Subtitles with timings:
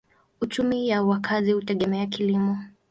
[0.41, 2.57] Uchumi ya wakazi hutegemea kilimo.